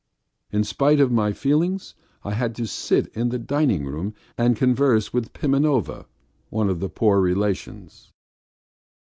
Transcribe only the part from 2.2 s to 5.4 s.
I had to sit in the dining room and converse with